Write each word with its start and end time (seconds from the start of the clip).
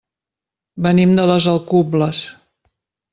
Venim 0.87 1.13
de 1.19 1.27
les 1.31 1.49
Alcubles. 1.51 2.23